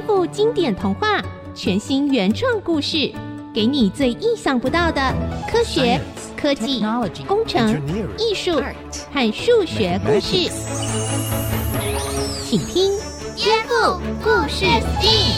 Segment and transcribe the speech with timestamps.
[0.00, 1.22] 颠覆经典童话，
[1.54, 3.12] 全新原创故事，
[3.52, 5.14] 给你最意想不到的
[5.46, 6.00] 科学、
[6.34, 6.82] 科技、
[7.28, 7.78] 工程、
[8.16, 8.62] 艺术
[9.12, 10.48] 和数学故事。
[12.46, 12.90] 请听
[13.36, 15.34] 《颠覆故事 STEAM》。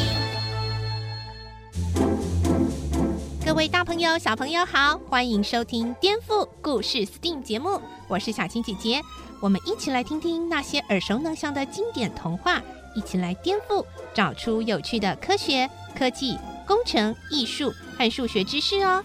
[3.45, 9.03] 各位大朋友、小朋友好，欢迎收听《颠覆故事 STEAM》节目，我是小青姐姐。
[9.41, 12.63] 我们一起来听听那些耳熟能详的经典童话，
[12.95, 13.85] 一起来颠覆，
[14.15, 19.05] 找出有趣的科学、科技、工程、艺术和数学知识哦。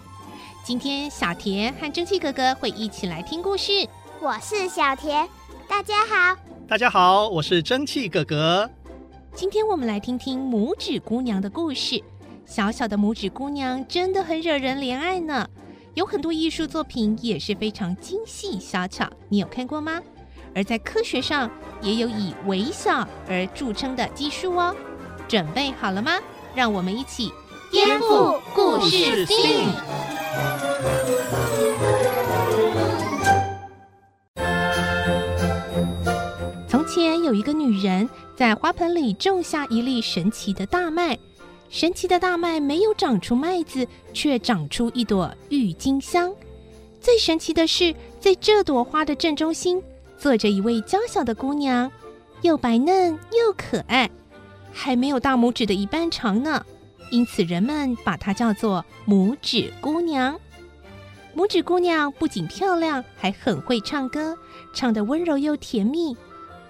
[0.64, 3.88] 今天小田和蒸汽哥哥会一起来听故事。
[4.20, 5.28] 我是小田，
[5.68, 6.36] 大家好。
[6.66, 8.68] 大家好，我是蒸汽哥哥。
[9.34, 12.02] 今天我们来听听拇指姑娘的故事。
[12.44, 15.48] 小小的拇指姑娘真的很惹人怜爱呢。
[15.94, 20.00] 有很多艺术作品也是非常精细小巧，你有看过吗？
[20.58, 21.48] 而在科学上
[21.80, 24.74] 也有以微小而著称的技术哦，
[25.28, 26.18] 准备好了吗？
[26.52, 27.32] 让我们一起
[27.70, 29.68] 颠覆故事 STEAM。
[36.66, 41.16] 从前有一个女人在花盆里种下一粒神奇的大麦，
[41.70, 46.34] 神奇的大麦没有长出麦子，却长出一朵郁金香。
[47.00, 49.80] 最神奇的是，在这朵花的正中心。
[50.18, 51.90] 坐着一位娇小的姑娘，
[52.42, 54.10] 又白嫩又可爱，
[54.72, 56.64] 还没有大拇指的一半长呢，
[57.10, 60.38] 因此人们把她叫做拇指姑娘。
[61.36, 64.36] 拇指姑娘不仅漂亮，还很会唱歌，
[64.72, 66.16] 唱得温柔又甜蜜。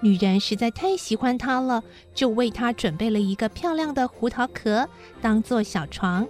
[0.00, 1.82] 女人实在太喜欢她了，
[2.14, 4.86] 就为她准备了一个漂亮的胡桃壳
[5.22, 6.26] 当做小床。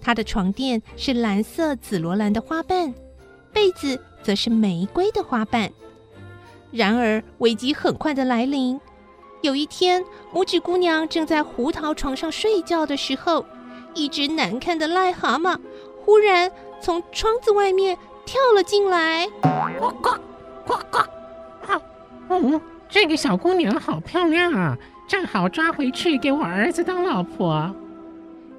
[0.00, 2.94] 她的床垫是蓝色紫罗兰的花瓣，
[3.52, 5.70] 被子则是玫瑰的花瓣。
[6.74, 8.80] 然而，危机很快的来临。
[9.42, 13.46] 有一天，拇指姑娘正在胡桃床上睡觉的时候，
[13.94, 15.56] 一只难看的癞蛤蟆
[16.04, 16.50] 忽然
[16.82, 19.28] 从窗子外面跳了进来。
[19.78, 20.18] 呱呱
[20.66, 20.98] 呱呱！
[21.72, 21.80] 啊，
[22.30, 27.72] 嗯，这个小姑娘好漂亮啊，正好抓回去给我儿子当老婆。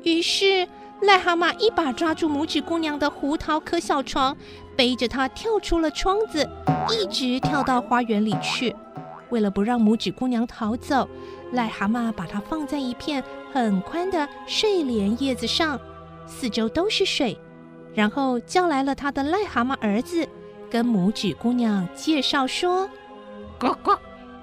[0.03, 0.65] 于是，
[1.01, 4.35] 癞蛤蟆一把抓住拇指姑娘的胡桃壳小床。
[4.77, 6.45] 背着她跳出了窗子，
[6.91, 8.75] 一直跳到花园里去。
[9.29, 11.07] 为了不让拇指姑娘逃走，
[11.53, 13.23] 癞蛤蟆把它放在一片
[13.53, 15.79] 很宽的睡莲叶子上，
[16.27, 17.37] 四周都是水。
[17.93, 20.27] 然后叫来了他的癞蛤蟆儿子，
[20.69, 22.89] 跟拇指姑娘介绍说
[23.57, 23.93] ：“呱呱，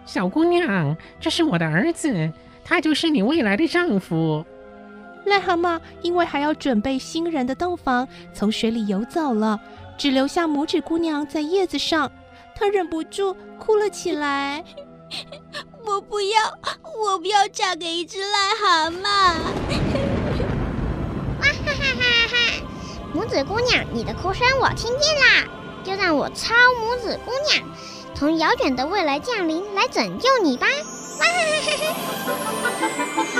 [0.06, 2.32] 小姑娘，这是我的儿子，
[2.64, 4.42] 他就是你未来的丈夫。”
[5.26, 9.60] 癞蛤蟆因为还要准备新人的洞房，从水里游走了。
[9.98, 12.10] 只留下拇指姑娘在叶子上，
[12.54, 14.64] 她忍不住哭了起来。
[15.84, 16.58] 我不要，
[17.04, 19.02] 我不要嫁给一只癞蛤蟆！
[21.40, 22.36] 哇哈哈哈哈！
[23.14, 25.46] 拇指姑娘，你的哭声我听见啦！
[25.84, 27.68] 就让我超拇指姑娘
[28.14, 30.66] 从遥远的未来降临，来拯救你吧！
[31.20, 33.31] 哇哈哈哈哈！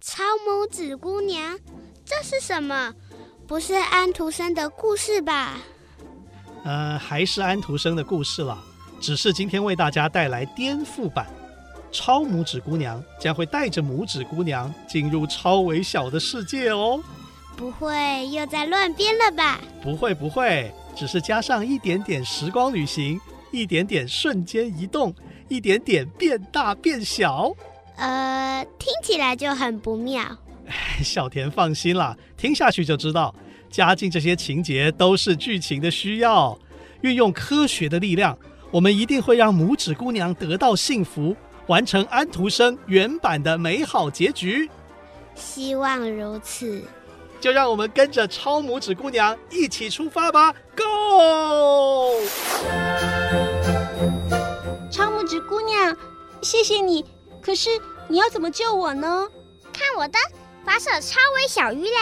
[0.00, 1.56] 超拇指姑娘，
[2.04, 2.92] 这是什么？
[3.46, 5.58] 不是安徒生的故事吧？
[6.64, 8.60] 呃，还是安徒生的故事了，
[9.00, 11.24] 只是今天为大家带来颠覆版。
[11.92, 17.00] 超拇指姑娘将会带着拇指姑娘进入超微小的世界哦。
[17.56, 19.60] 不会又在乱编了吧？
[19.80, 23.20] 不会不会，只是加上一点点时光旅行，
[23.54, 25.14] 一点点瞬间移动，
[25.48, 27.54] 一点点变大变小。
[27.96, 30.24] 呃，听起来就很不妙。
[31.04, 33.32] 小田放心啦，听下去就知道，
[33.70, 36.58] 加进这些情节都是剧情的需要。
[37.02, 38.36] 运用科学的力量，
[38.70, 41.36] 我们一定会让拇指姑娘得到幸福，
[41.66, 44.68] 完成安徒生原版的美好结局。
[45.34, 46.82] 希望如此。
[47.40, 52.22] 就让我们跟着超拇指姑娘一起出发吧，Go！
[56.42, 57.04] 谢谢你。
[57.42, 57.70] 可是
[58.08, 59.28] 你要怎么救我呢？
[59.72, 60.18] 看我的，
[60.64, 61.98] 发射超微小鱼雷！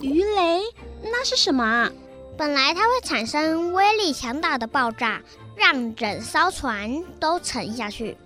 [0.00, 0.62] 鱼雷？
[1.02, 1.90] 那是什么啊？
[2.36, 5.22] 本来它会产生威力强大的爆炸，
[5.56, 8.16] 让整艘船都沉下去。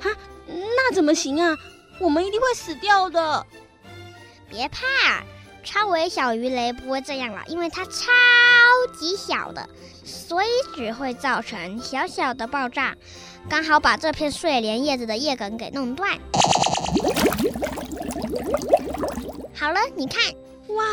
[0.00, 0.10] 哈，
[0.46, 1.56] 那怎么行啊？
[2.00, 3.46] 我们一定会死掉的。
[4.48, 5.22] 别怕，
[5.64, 8.10] 超微小鱼雷不会这样了，因为它超
[8.68, 9.66] 超级小的，
[10.04, 12.94] 所以只会造成小小的爆炸。
[13.48, 16.18] 刚好把这片睡莲叶子的叶梗给弄断。
[19.54, 20.22] 好了，你看，
[20.68, 20.84] 哇，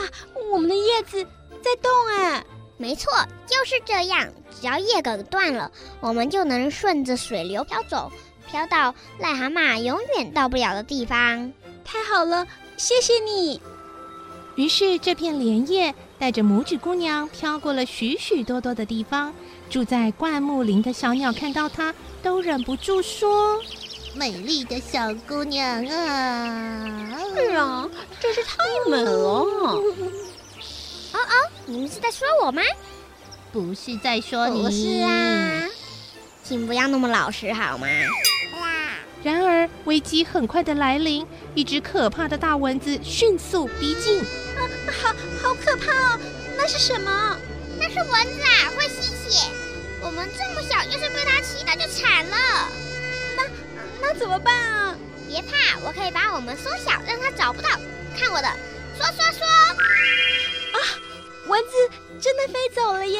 [0.53, 1.21] 我们的叶子
[1.61, 2.45] 在动哎！
[2.77, 3.11] 没错，
[3.45, 4.29] 就是这样。
[4.61, 5.69] 只要叶梗断了，
[5.99, 8.09] 我们就能顺着水流飘走，
[8.47, 11.51] 飘到癞蛤蟆永远到不了的地方。
[11.83, 13.61] 太好了，谢谢你。
[14.55, 19.33] 于是，这片莲叶带着拇指姑娘飘过了许许多多的地方。
[19.69, 23.59] 住在灌木林的小鸟看到它，都忍不住说
[24.15, 27.89] ：“美丽的小姑娘啊！”是啊，
[28.19, 28.55] 真是太
[28.89, 29.11] 美了。
[29.11, 29.45] 哦
[31.13, 32.61] 哦，你们是在说我吗？
[33.51, 34.61] 不是在说你。
[34.61, 35.67] 不是啊，
[36.43, 37.87] 请不要那么老实好吗？
[39.23, 41.25] 然而，危机很快的来临，
[41.55, 44.21] 一只可怕的大蚊子迅速逼近。
[44.87, 46.19] 啊，好好可怕哦！
[46.57, 47.37] 那是什么？
[47.79, 49.49] 那是蚊子啊，会吸血。
[50.01, 52.37] 我们这么小，要是被它吸到就惨了。
[53.35, 53.43] 那
[54.01, 54.95] 那怎么办啊？
[55.27, 57.69] 别怕，我可以把我们缩小，让它找不到。
[58.17, 58.47] 看我的，
[58.97, 59.45] 缩缩缩！
[59.45, 60.77] 啊，
[61.47, 61.71] 蚊子
[62.21, 63.19] 真的飞走了耶！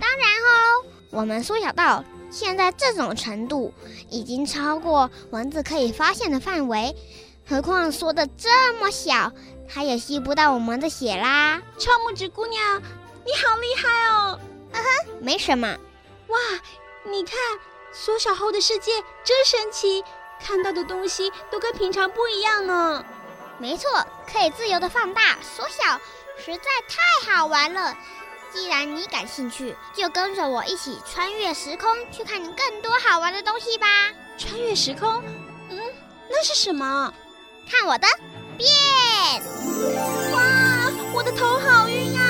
[0.00, 3.72] 当然哦，我们缩小到现在这种程度，
[4.08, 6.96] 已经超过蚊子可以发现的范围。
[7.48, 9.32] 何况缩的这么小，
[9.72, 11.60] 它也吸不到我们的血啦。
[11.78, 12.82] 臭拇指姑娘，
[13.24, 14.40] 你好厉害哦！
[14.72, 14.88] 呵呵，
[15.20, 15.76] 没什么。
[16.28, 16.38] 哇，
[17.04, 17.36] 你看，
[17.92, 18.92] 缩小后的世界
[19.24, 20.04] 真神奇，
[20.44, 23.04] 看到的东西都跟平常不一样呢。
[23.58, 25.98] 没错，可以自由的放大、缩小，
[26.38, 27.96] 实在太好玩了。
[28.50, 33.86] 既然你感兴趣，就跟着我一起穿越时空，去看更多好玩的东西吧。
[34.38, 35.22] 穿越时空？
[35.68, 35.78] 嗯，
[36.30, 37.12] 那是什么？
[37.70, 38.06] 看我的
[38.58, 38.68] 变！
[40.32, 42.22] 哇，我的头好晕啊！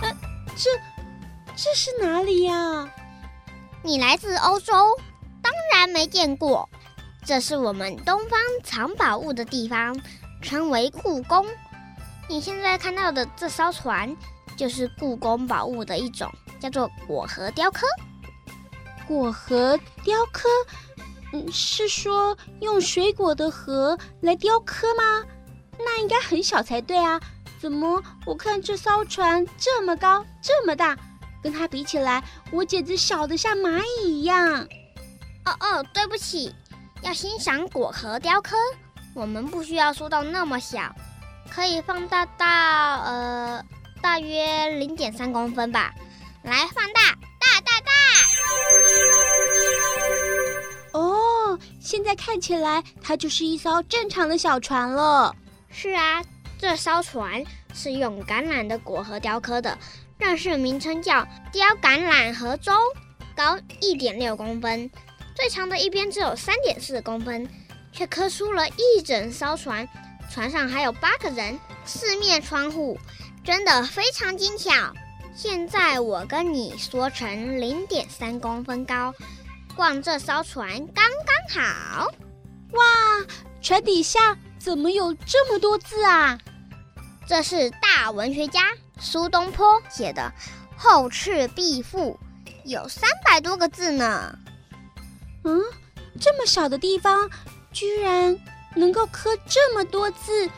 [0.00, 0.10] 呃，
[0.56, 0.70] 这
[1.56, 2.88] 这是哪里呀？
[3.82, 4.72] 你来自欧洲，
[5.42, 6.68] 当然没见过。
[7.24, 10.00] 这是我们东方藏宝物的地方，
[10.40, 11.46] 称为故宫。
[12.28, 14.16] 你现在看到的这艘船，
[14.56, 17.86] 就是故宫宝物的一种，叫做果核雕刻。
[19.06, 20.48] 果核雕刻，
[21.32, 25.24] 嗯，是说用水果的核来雕刻吗？
[25.78, 27.20] 那应该很小才对啊！
[27.60, 30.96] 怎么我看这艘船这么高这么大，
[31.42, 34.66] 跟它比起来，我简直小得像蚂蚁一样。
[35.44, 36.54] 哦哦，对不起。
[37.02, 38.54] 要欣赏果核雕刻，
[39.12, 40.94] 我们不需要缩到那么小，
[41.50, 43.64] 可以放大到呃
[44.00, 45.92] 大约零点三公分吧。
[46.44, 47.90] 来，放大，大大大！
[50.92, 55.34] 哦，现在看起来它就是一艘正常的小船了。
[55.68, 56.22] 是啊，
[56.58, 57.44] 这艘船
[57.74, 59.76] 是用橄榄的果核雕刻的，
[60.18, 62.72] 正式名称叫雕橄榄核舟，
[63.34, 64.88] 高一点六公分。
[65.34, 67.48] 最长的一边只有三点四公分，
[67.92, 69.88] 却刻出了一整艘船，
[70.30, 72.98] 船上还有八个人，四面窗户，
[73.42, 74.70] 真的非常精巧。
[75.34, 79.14] 现在我跟你说成零点三公分高，
[79.74, 82.12] 逛这艘船刚刚好。
[82.72, 82.84] 哇，
[83.60, 86.38] 船底下怎么有这么多字啊？
[87.26, 88.60] 这是大文学家
[89.00, 90.32] 苏东坡写的
[90.80, 92.18] 《后赤壁赋》，
[92.64, 94.38] 有三百多个字呢。
[95.44, 95.60] 嗯，
[96.20, 97.30] 这么小的地方，
[97.72, 98.38] 居然
[98.74, 100.48] 能够刻这么多字，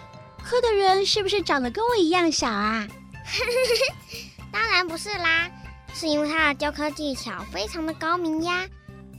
[0.42, 2.88] 刻的人是不是长得跟我一样小啊？
[4.54, 5.50] 当然不是啦，
[5.92, 8.64] 是因为它的雕刻技巧非常的高明呀。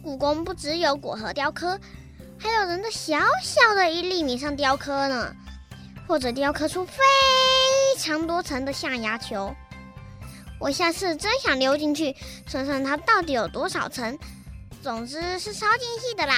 [0.01, 1.77] 故宫不只有果核雕刻，
[2.39, 5.35] 还有人的小小的一粒米上雕刻呢，
[6.07, 6.95] 或者雕刻出非
[7.99, 9.53] 常多层的象牙球。
[10.57, 12.15] 我下次真想溜进去，
[12.47, 14.17] 算算它到底有多少层。
[14.81, 16.33] 总之是超精细的啦，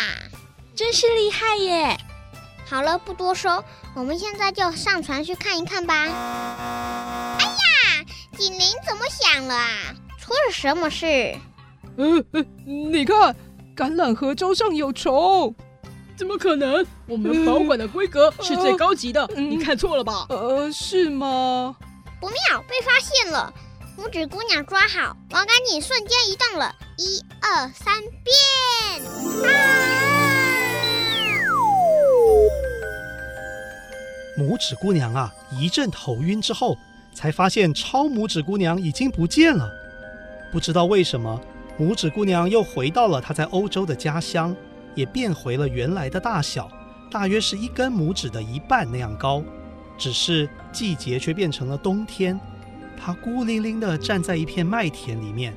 [0.75, 1.95] 真是厉害耶！
[2.67, 3.63] 好了，不多说，
[3.93, 7.16] 我们现在就上船去看一看吧。
[8.37, 9.95] 哎呀，警铃怎么响了啊？
[10.19, 11.35] 出了什么事？
[11.97, 13.35] 嗯嗯，你看，
[13.75, 15.53] 橄榄核舟上有虫。
[16.15, 16.85] 怎么可能？
[17.07, 20.25] 我们保管的规格是最高级的，嗯、你看错了吧？
[20.29, 21.75] 呃，是吗？
[22.19, 23.53] 不妙，被发现了。
[23.97, 28.35] 拇指姑娘抓好，王赶紧瞬间移动了，一二三，变！
[29.43, 29.49] 啊！
[34.37, 36.77] 拇指姑娘啊，一阵头晕之后，
[37.17, 39.67] 才发现超拇指姑娘已经不见了。
[40.51, 41.41] 不知道为什么，
[41.79, 44.55] 拇指姑娘又回到了她在欧洲的家乡，
[44.93, 46.69] 也变回了原来的大小，
[47.09, 49.43] 大约是一根拇指的一半那样高，
[49.97, 52.39] 只是季节却变成了冬天。
[52.95, 55.55] 她孤零零地站在一片麦田里面，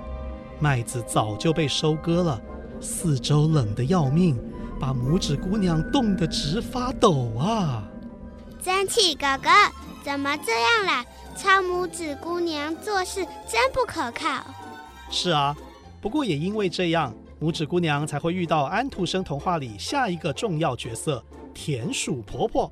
[0.60, 2.40] 麦子早就被收割了，
[2.80, 4.34] 四周冷得要命，
[4.80, 7.84] 把拇指姑娘冻得直发抖啊！
[8.62, 9.50] 蒸汽哥哥，
[10.02, 11.04] 怎么这样啦？
[11.40, 14.44] 超拇指姑娘做事真不可靠。
[15.10, 15.56] 是啊，
[16.00, 22.70] 不过也因为这样，拇指姑娘才会遇到安徒生童话里下一个重要角色——田鼠婆婆。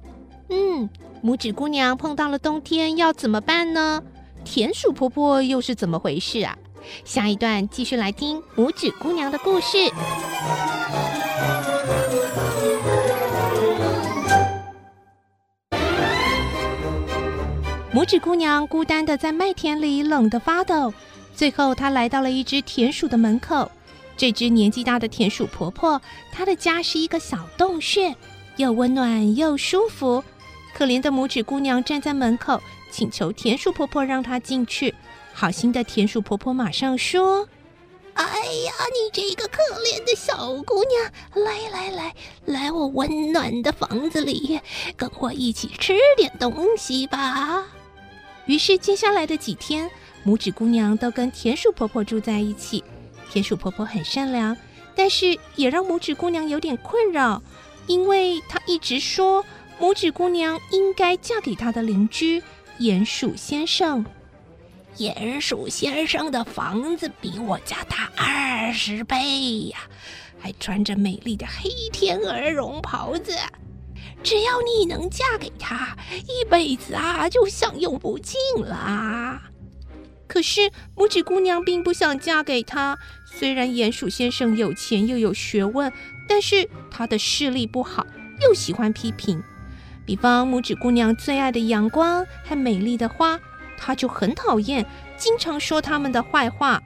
[0.51, 0.89] 嗯，
[1.25, 4.03] 拇指姑娘碰到了冬天要怎么办呢？
[4.45, 6.59] 田鼠婆婆又是怎么回事啊？
[7.05, 9.79] 下一段继续来听拇指姑娘的故事。
[17.95, 20.93] 拇指姑娘孤单的在麦田里冷得发抖，
[21.35, 23.71] 最后她来到了一只田鼠的门口。
[24.15, 28.15] 这只年纪大的田鼠婆婆，她的家是一个小洞穴，
[28.57, 30.23] 又温暖又舒服。
[30.75, 34.95] 可怜的拇指姑娘站在门口，请求田鼠婆婆让她进去。
[35.33, 37.49] 好心的田鼠婆婆马上说
[38.13, 42.15] ：“哎呀，你这个可怜的小姑娘，来来来，
[42.45, 44.61] 来我温暖的房子里，
[44.95, 47.65] 跟我一起吃点东西吧。”
[48.49, 49.91] 于是接下来的几天，
[50.25, 52.83] 拇指姑娘都跟田鼠婆婆住在一起。
[53.31, 54.57] 田鼠婆婆很善良，
[54.97, 57.43] 但是也让拇指姑娘有点困扰，
[57.87, 59.45] 因为她一直说
[59.79, 62.43] 拇指姑娘应该嫁给她的邻居
[62.81, 64.07] 鼹鼠先生。
[64.97, 69.77] 鼹鼠先生的房子比我家大二十倍呀，
[70.39, 73.37] 还穿着美丽的黑天鹅绒袍子。
[74.23, 79.43] 只要你能嫁给他，一辈子啊就享用不尽了。
[80.27, 82.99] 可是拇指姑娘并不想嫁给他。
[83.27, 85.93] 虽然鼹鼠先生有钱又有学问，
[86.29, 88.07] 但是他的视力不好，
[88.43, 89.43] 又喜欢批评。
[90.05, 93.39] 比方拇指姑娘最爱的阳光和美丽的花。
[93.81, 94.85] 他就很讨厌，
[95.17, 96.83] 经常说他们的坏话。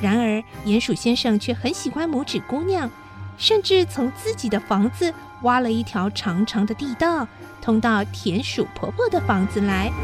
[0.00, 2.88] 然而，鼹鼠先生却很喜欢拇指姑娘，
[3.36, 5.12] 甚至从自己的房子
[5.44, 7.26] 挖了一条长长的地道，
[7.62, 9.92] 通到田鼠婆婆的房子来。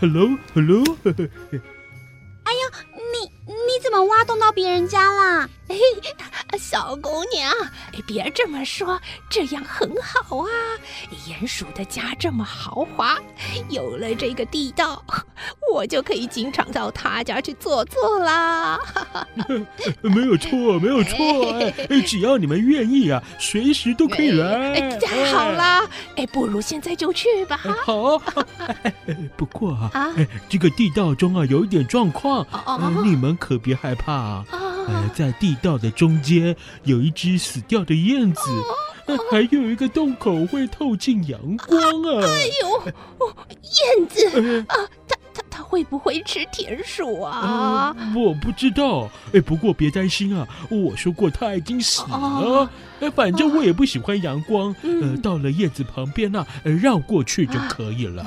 [0.00, 0.84] Hello，Hello。
[2.44, 2.60] 哎呦，
[3.12, 5.48] 你你怎么挖洞到别人家啦？
[6.50, 6.58] 嘿。
[6.58, 7.52] 小姑娘，
[8.06, 10.48] 别这么说，这样很好啊。
[11.26, 13.18] 鼹鼠的家这么豪华，
[13.68, 15.02] 有了这个地道，
[15.74, 18.78] 我就可以经常到他家去坐坐啦。
[20.02, 21.60] 没有错，没有错，
[22.06, 24.96] 只要你们愿意啊，随时都可以来。
[24.98, 27.56] 太好啦，哎，不如现在就去吧。
[27.84, 28.16] 好。
[29.36, 30.14] 不过啊，啊
[30.48, 34.44] 这个地道中啊有一点状况，哦、你们可别害怕啊。
[35.14, 36.54] 在地道的中间
[36.84, 38.40] 有一只死掉的燕子，
[39.30, 42.24] 还有一个洞口会透进阳光啊！
[42.24, 42.86] 哎呦，
[43.62, 44.76] 燕子啊，
[45.08, 47.94] 它它它会不会吃田鼠啊？
[48.14, 52.70] 我不知道，哎，不过别担心啊，我说过它已经死了。
[53.00, 58.24] 哎，反正我也不喜欢阳光，呃，到了燕子旁边那，绕过去就可以了。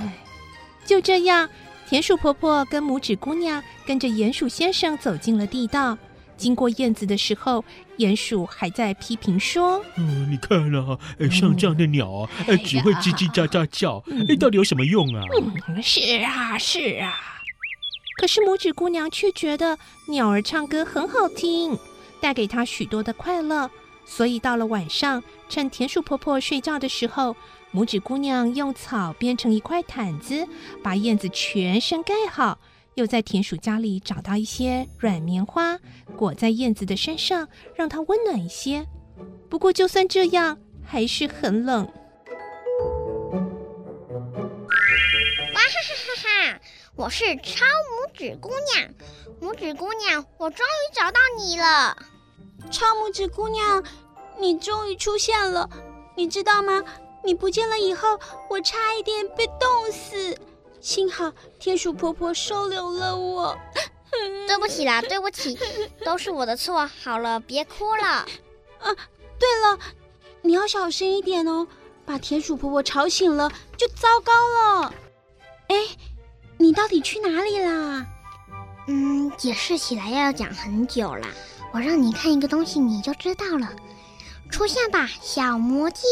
[0.85, 1.47] 就这样，
[1.87, 5.97] 田鼠婆婆跟拇指姑娘跟着鼹鼠先生走进了地道。
[6.37, 7.63] 经过燕子的时候，
[7.97, 10.97] 鼹鼠还在批评说：“嗯，你看啊，
[11.31, 15.23] 像这样的鸟啊，嗯、只会叽叽喳喳叫，哎，到底有什么用啊？”
[15.69, 17.13] 嗯，是啊，是啊。
[18.17, 21.77] 可是拇指姑娘却觉得鸟儿唱歌很好听，
[22.19, 23.69] 带给她许多的快乐。
[24.05, 27.35] 所以到了晚上，趁田鼠婆婆睡觉的时候，
[27.73, 30.47] 拇指姑娘用草编成一块毯子，
[30.83, 32.59] 把燕子全身盖好。
[32.95, 35.79] 又在田鼠家里找到一些软棉花，
[36.15, 38.87] 裹在燕子的身上，让它温暖一些。
[39.49, 41.85] 不过，就算这样，还是很冷。
[45.53, 46.59] 哇哈哈哈哈！
[46.95, 48.89] 我是超拇指姑娘，
[49.41, 51.97] 拇指姑娘，我终于找到你了。
[52.71, 53.83] 超拇指姑娘，
[54.39, 55.69] 你终于出现了。
[56.15, 56.83] 你知道吗？
[57.25, 58.19] 你不见了以后，
[58.49, 60.37] 我差一点被冻死。
[60.83, 63.57] 幸好天鼠婆婆收留了我，
[64.45, 65.57] 对不起啦，对不起，
[66.03, 66.85] 都是我的错。
[67.01, 68.05] 好了，别哭了。
[68.05, 68.27] 啊，
[69.39, 69.79] 对了，
[70.41, 71.65] 你要小声一点哦，
[72.05, 74.93] 把田鼠婆婆吵醒了就糟糕了。
[75.69, 75.75] 哎，
[76.57, 78.05] 你到底去哪里啦？
[78.87, 81.29] 嗯，解释起来要讲很久啦。
[81.71, 83.71] 我让你看一个东西，你就知道了。
[84.51, 86.03] 出现吧，小魔镜。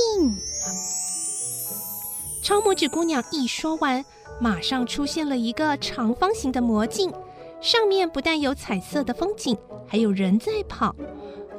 [2.42, 4.06] 超拇指姑娘一说完。
[4.42, 7.14] 马上出现了一个长方形的魔镜，
[7.62, 9.56] 上面不但有彩色的风景，
[9.88, 10.96] 还有人在跑，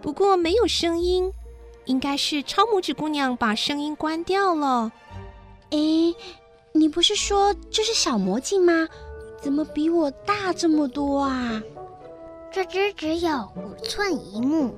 [0.02, 1.32] 不过没有声音，
[1.84, 4.90] 应该是超拇指姑娘把声音关掉了。
[5.70, 6.12] 诶，
[6.72, 8.88] 你不是说这是小魔镜吗？
[9.40, 11.62] 怎么比我大这么多啊？
[12.50, 14.74] 这只只有五寸一目，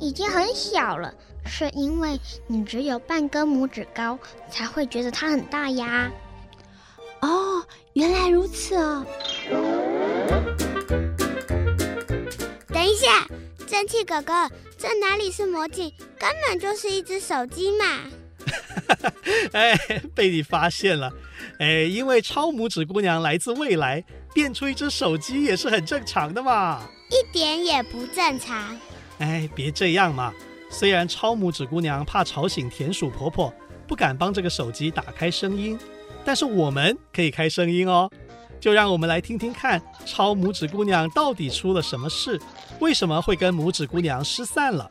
[0.00, 4.18] 已经很小了，是因为你只有半根拇指高，
[4.50, 6.10] 才会觉得它很大呀。
[7.96, 9.06] 哦，原来如此哦。
[12.68, 13.26] 等一下，
[13.66, 18.00] 蒸汽哥哥，这哪里是魔镜，根本就是一只手机嘛！
[19.52, 19.74] 哎，
[20.14, 21.10] 被你发现了。
[21.58, 26.86] 哎，因为超拇指姑娘来自未来，变出一只手机也是很正常的嘛。
[27.10, 28.78] 一点也不正常。
[29.18, 30.34] 哎，别这样嘛。
[30.68, 33.50] 虽然超拇指姑娘怕吵醒田鼠婆婆，
[33.88, 35.78] 不敢帮这个手机打开声音，
[36.26, 38.10] 但是我们可以开声音哦。
[38.58, 42.40] 就让我们来听听看，超拇指姑娘到底出了什么事？
[42.80, 44.90] 为什么会跟拇指姑娘失散了？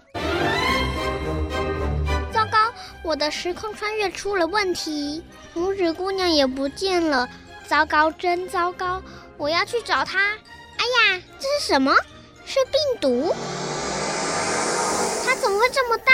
[2.31, 2.71] 糟糕，
[3.03, 5.21] 我的时空穿越出了问题，
[5.55, 7.27] 拇指姑娘也不见了。
[7.67, 9.01] 糟糕，真糟糕！
[9.35, 10.19] 我要去找她。
[10.19, 11.91] 哎呀，这是什么？
[12.45, 13.33] 是病毒？
[15.25, 16.13] 它怎么会这么大？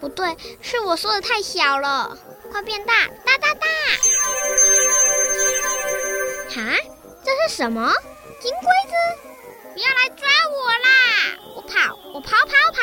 [0.00, 2.16] 不对，是我说的太小了，
[2.52, 3.66] 快变大，大大大！
[6.54, 6.60] 哈，
[7.24, 7.90] 这是什么？
[8.42, 8.92] 金龟子？
[9.72, 10.86] 不要来抓我啦！
[11.56, 12.82] 我跑，我跑跑跑！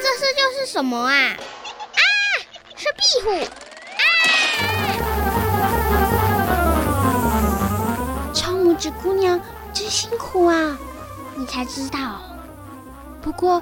[0.00, 1.12] 这是就是什么啊？
[1.12, 1.36] 啊，
[2.76, 3.30] 是壁虎！
[3.98, 4.06] 啊！
[8.32, 9.40] 超拇指姑娘
[9.74, 10.78] 真辛苦啊！
[11.34, 12.22] 你才知道。
[13.20, 13.60] 不过，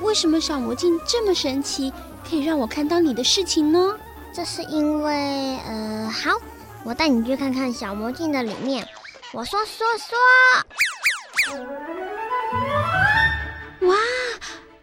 [0.00, 1.92] 为什么小魔镜这么神奇，
[2.28, 3.98] 可以让我看到你的事情呢？
[4.32, 5.58] 这是因为……
[5.66, 6.30] 呃，好。
[6.84, 8.86] 我带你去看看小魔镜的里面。
[9.32, 10.18] 我说说说。
[13.88, 13.96] 哇，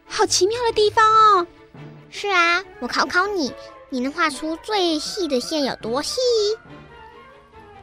[0.08, 1.48] 好奇妙的地方哦！
[2.10, 3.54] 是啊，我考考你，
[3.90, 6.20] 你能画出最细的线有多细？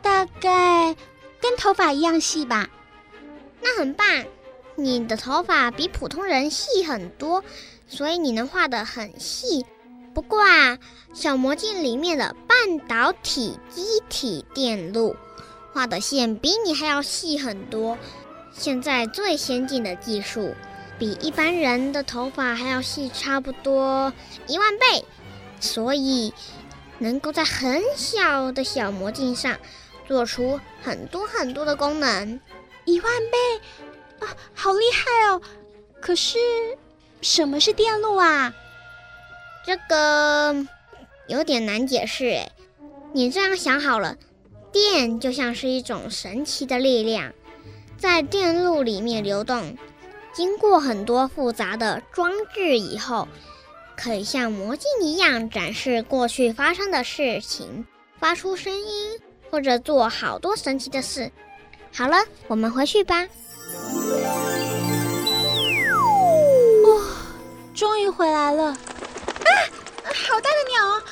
[0.03, 0.97] 大概
[1.41, 2.69] 跟头发一样细吧。
[3.61, 4.07] 那很棒，
[4.75, 7.45] 你的头发比普通人细很多，
[7.89, 9.67] 所以你能画得很细。
[10.15, 10.79] 不过啊，
[11.13, 15.17] 小魔镜里面的半导体基体电路
[15.73, 17.97] 画的线比你还要细很多。
[18.53, 20.55] 现在最先进的技术，
[20.99, 24.13] 比一般人的头发还要细差不多
[24.49, 25.05] 一万倍，
[25.61, 26.35] 所以
[26.99, 29.57] 能够在很小的小魔镜上
[30.09, 32.41] 做出很多很多的功能。
[32.85, 35.41] 一万倍啊，好厉害哦！
[36.01, 36.39] 可是
[37.21, 38.55] 什么是电路啊？
[39.67, 40.67] 这个
[41.27, 42.53] 有点难解释诶，
[43.13, 44.17] 你这样想好了，
[44.73, 47.33] 电就像是一种神奇的力量，
[47.99, 49.77] 在电路里面流动，
[50.33, 53.29] 经过很多复杂的装置以后，
[53.97, 57.87] 可以像魔镜一样展示过去发生的事情，
[58.19, 61.31] 发出声音，或者做好多神奇的事。
[61.93, 63.27] 好了，我们回去吧。
[67.79, 68.71] 哇，终于回来了。
[68.71, 68.79] 啊
[70.31, 71.03] 好大的鸟啊！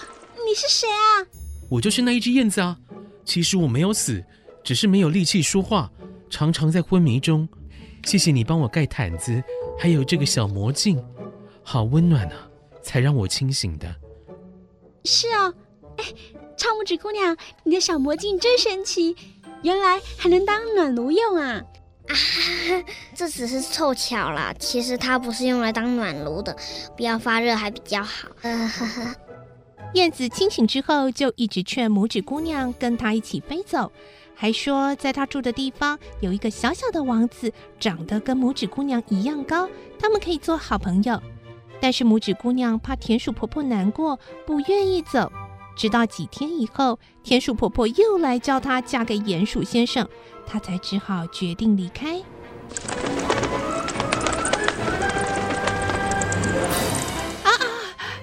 [0.45, 1.25] 你是谁啊？
[1.69, 2.77] 我就是那一只燕子啊。
[3.25, 4.23] 其实我没有死，
[4.65, 5.91] 只是没有力气说话，
[6.29, 7.49] 常常在昏迷中。
[8.05, 9.43] 谢谢你帮我盖毯子，
[9.79, 11.03] 还有这个小魔镜，
[11.63, 12.49] 好温暖啊，
[12.83, 13.95] 才让我清醒的。
[15.05, 15.53] 是啊，
[15.99, 16.05] 哎，
[16.57, 19.17] 超拇指姑娘，你的小魔镜真神奇，
[19.63, 21.63] 原来还能当暖炉用啊！
[22.09, 22.15] 啊，
[23.15, 26.57] 这只是凑巧啦，其实它不是用来当暖炉的，
[26.97, 28.29] 不要发热还比较好。
[28.43, 29.15] 呃呵呵。
[29.95, 33.91] 燕子清醒之后，就一直劝拇指姑娘跟她一起飞走，
[34.35, 41.23] 还说在她住的地方有一个小小的王子，长得跟拇指姑娘一样高，他们可以做好朋友。
[41.81, 45.31] 但是拇指姑娘怕田鼠婆婆难过，不愿意走。
[45.77, 50.07] 直到几天以后，田鼠婆婆又来叫她嫁给鼹鼠先生，
[50.47, 52.23] 她才只好决定离开。
[57.43, 57.51] 啊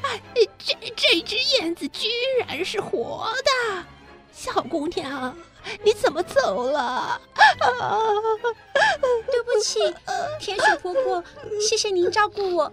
[0.01, 0.07] 啊！
[0.35, 2.07] 这这只燕子居
[2.47, 3.83] 然是活的！
[4.31, 5.35] 小姑娘，
[5.83, 6.79] 你怎么走了？
[6.79, 7.19] 啊！
[9.31, 9.79] 对不起，
[10.39, 11.23] 田鼠婆婆，
[11.61, 12.71] 谢谢您照顾我。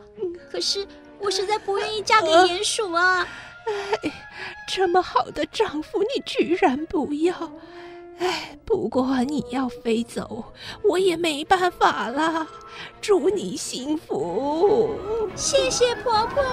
[0.51, 0.87] 可是
[1.19, 3.27] 我实在不愿意嫁给鼹鼠啊。
[4.03, 4.11] 哎，
[4.69, 7.53] 这么好的丈夫，你居然不要！
[8.21, 10.45] 哎，不过你要飞走，
[10.85, 12.47] 我也没办法了。
[13.01, 14.91] 祝你幸福，
[15.35, 16.45] 谢谢婆婆。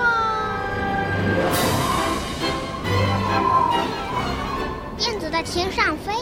[4.99, 6.13] 燕子在天上飞，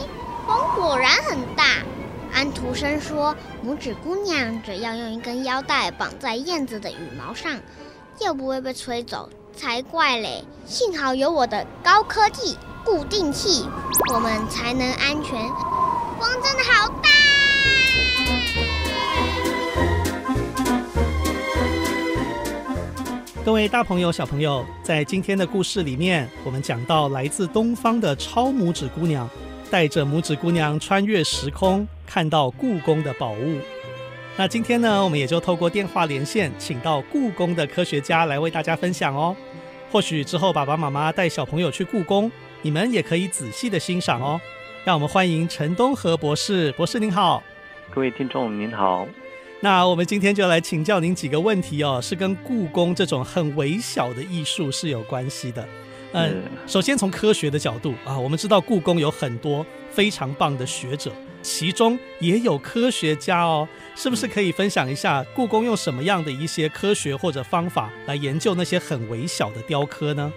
[0.48, 1.64] 风果然很大。
[2.34, 7.60] 安徒生说，拇指姑娘只要用一根腰带绑在燕子的羽毛上，
[8.20, 9.30] 就不会被吹走。
[9.56, 10.44] 才怪嘞！
[10.66, 13.66] 幸好有我的高科技固定器，
[14.14, 15.40] 我们才能安全。
[16.20, 17.10] 风真的好大！
[23.46, 29.30] 各位大朋友、小朋友，在今天的故事里面，我们讲到来自东方的超拇指姑娘，
[29.72, 33.60] 带着拇指姑娘穿越时空，看到故宫的宝物。
[34.38, 39.34] 那今天呢，我们也就透过电话连线，请到故宫的科学家来为大家分享哦。
[39.90, 42.30] 或许之后爸爸妈妈带小朋友去故宫，
[42.62, 44.40] 你们也可以仔细的欣赏哦。
[44.84, 47.42] 让我们欢迎陈东和博士，博士您好。
[47.94, 49.08] 各位听众您好。
[49.62, 55.66] 那我们今天就来请教您几个问题哦，是跟故宫这种很微小的艺术是有关系的。
[56.16, 70.32] 嗯，首先从科学的角度啊，我们知道故宫有很多非常棒的学者，其中也有科学家哦，是不是可以分享一下故宫用什么样的一些科学或者方法来研究那些很微小的雕刻呢？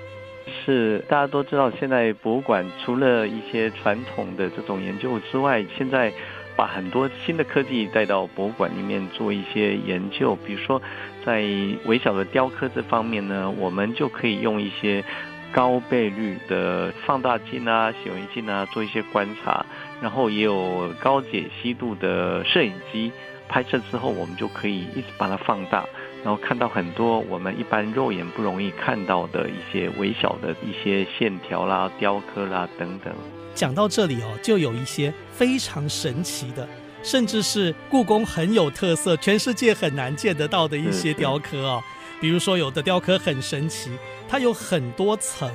[0.64, 6.12] 是，大家都知道，现在博物馆除了一些传统的这种研究之外，现在
[6.56, 10.82] 把很多新的科技带到博物馆里面做一些研究，比如说
[11.24, 11.42] 在
[11.84, 15.04] 微小的雕刻这方面呢，我们就可以用一些
[15.52, 19.64] 高倍率的放大镜啊、显微镜啊做一些观察，
[20.00, 23.10] 然后也有高解析度的摄影机
[23.48, 25.84] 拍摄之后，我们就可以一直把它放大，
[26.22, 33.12] 然后看到很多我们一般肉眼不容易看到的一些微小的一些线条啦、雕刻啦等等。
[33.54, 36.68] 讲到这里哦，就有一些非常神奇的，
[37.02, 41.82] 甚至是故宫很有特色、全世界很难见得到的一些雕刻哦。
[42.20, 43.90] 比如说，有的雕刻很神奇，
[44.28, 45.50] 它有很多层，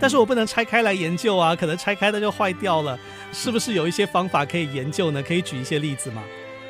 [0.00, 2.98] 但是我不能拆开来研究啊，可能拆开它就坏掉了。
[3.32, 5.22] 是不是有一些方法可以研究呢？
[5.22, 6.22] 可以举一些例子吗？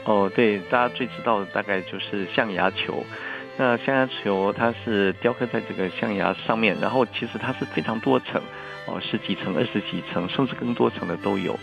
[0.05, 3.05] 哦，对，大家最知道的大概就是象牙球。
[3.59, 8.41] 那象牙球它是雕刻在这个象牙上面，然后其实它是非常多层。
[8.91, 11.55] 哦，十几层、二十几层，甚至更多层的都有。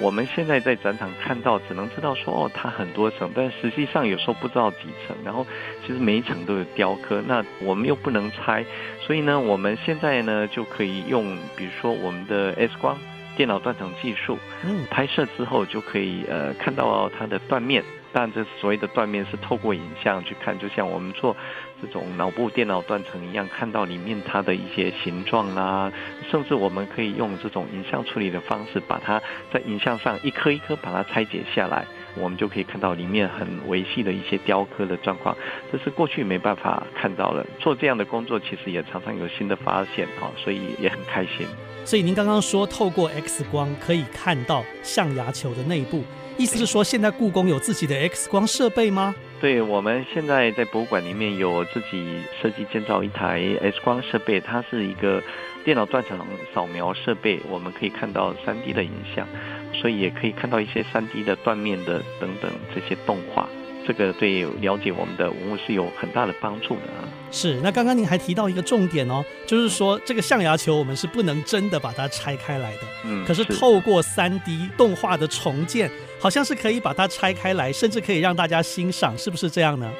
[0.00, 5.16] 我们现在在展场看到，只能知道说哦，它很多层，但实际上有时候不知道几层。
[5.24, 5.46] 然后
[5.86, 8.64] 其实每一层都有雕刻，那我们又不能拆，
[9.00, 12.98] 所以呢，我们现在呢就可以用，比如说我们的 X 光
[13.36, 17.84] 电脑断层技术，嗯，拍摄之后就可以呃看到它的断面。
[18.12, 21.36] 但，这所谓的断面是透过影像去看，就像我们做
[21.80, 25.90] 这种脑部电脑断层一样，看到里面它的一些形状啦，
[26.30, 29.20] 甚至我们可以用这种影像处理的方式，把它
[29.52, 35.36] 在影像上一颗一颗把它拆解下来，我们就可以看到里面很微细的一些雕刻的状况，
[35.72, 37.46] 这是过去没办法看到了。
[37.58, 41.46] 做这样的工作，其实也常常有新的发现啊，所以也很开心。
[41.84, 46.04] 所以您刚刚说透过 X 光可以看到象牙球的内部。
[46.38, 49.14] 意思是说，现在故宫有自己的 X 光设备吗？
[49.40, 55.22] 对，我们现在在博物馆里面有自己设计建造一台 X 光设备，它是一个
[55.64, 56.18] 电脑断层
[56.54, 59.26] 扫描设备，我们可以看到 3D 的影像，
[59.74, 63.48] 所以也可以看到一些 3D 的断面的等等这些动画。
[63.86, 67.08] 这个对了解我们的文物是有很大的帮助的啊。
[67.30, 75.90] 是，那刚刚您还提到一个重点哦，就是说这个象牙球我们是不能真的把它拆开来的，嗯，可是透过 3D 动画的重建，
[76.20, 79.90] 好像是可以把它拆开来，甚至可以让大家欣赏，是不是这样呢？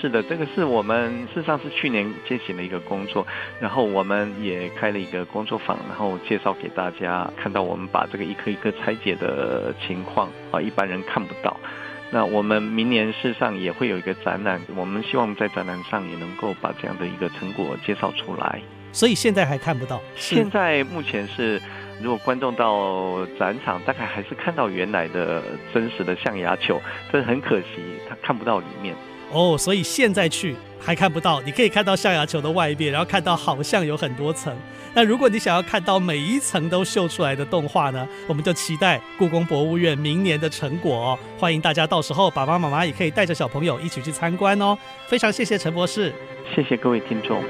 [0.00, 3.26] 是的，这个是我们事实上是去年进行的一个工作，
[3.58, 11.56] 然后我们也开了一个工作坊，然后介绍给大家看到我们把这个一颗一颗拆解的情况啊，一般人看不到。
[12.10, 18.60] 那我们明年事实上也会有一个展览，我们希望在展览上也能够把这样的一个成果介绍出来。
[18.92, 20.00] 所以现在还看不到。
[20.16, 21.60] 现在目前是，
[22.00, 25.42] 如果观众到展场，大概还是看到原来的
[25.74, 26.80] 真实的象牙球，
[27.12, 27.66] 这很可惜，
[28.08, 28.94] 他看不到里面。
[29.30, 34.56] 哦，所以现在去还看不到，你可以看到象牙球的外边，然后看到好像有很多层。
[34.94, 41.18] 那如果你想要看到每一层都秀出来的动画呢，我们就期待故宫博物院明年的成果哦。
[41.38, 44.76] 欢迎大家到时候爸爸妈妈也可以带着小朋友一起去参观哦。
[45.06, 46.12] 非常谢谢陈博士，
[46.54, 47.42] 谢谢各位听众。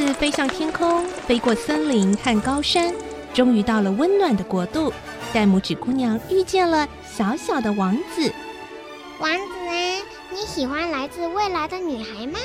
[0.00, 2.90] 子飞向天空，飞过森林和高山。
[3.34, 4.90] 终于到了温暖的国度，
[5.30, 8.32] 带拇指姑娘遇见了小小的王子。
[9.18, 12.38] 王子啊，你喜欢来自未来的女孩吗？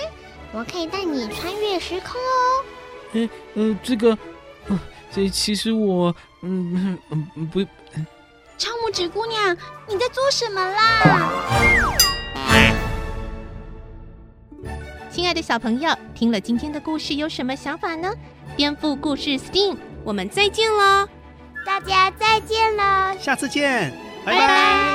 [0.51, 2.65] 我可以带你穿越时空哦。
[3.13, 4.17] 嗯嗯、呃，这个，
[4.67, 7.61] 呃、这其实我，嗯嗯不。
[8.57, 9.55] 超拇指姑娘，
[9.87, 12.04] 你在做什么啦？
[15.15, 18.13] 亲爱的小朋友，听了今天的故事有什么想法呢？
[18.57, 19.77] 颠覆故事，STEAM。
[20.03, 21.07] 我们再见喽！
[21.65, 23.93] 大家再见喽，下次见，
[24.25, 24.39] 拜拜。
[24.39, 24.94] 拜拜。